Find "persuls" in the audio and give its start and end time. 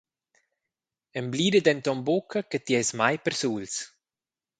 3.25-3.75